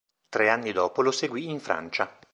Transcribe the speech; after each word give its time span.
Tre 0.29 0.49
anni 0.49 0.71
dopo 0.71 1.03
lo 1.03 1.11
seguì 1.11 1.47
in 1.47 1.59
Francia. 1.59 2.11